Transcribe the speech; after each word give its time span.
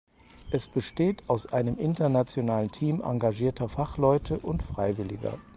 Es 0.49 0.65
besteht 0.65 1.21
aus 1.29 1.45
einem 1.53 1.77
internationalen 1.77 2.71
Team 2.71 3.01
engagierter 3.03 3.69
Fachleute 3.69 4.39
und 4.39 4.63
Freiwilliger. 4.63 5.37